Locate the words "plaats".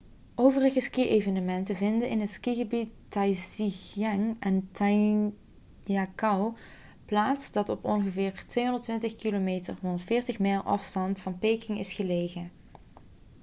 7.05-7.51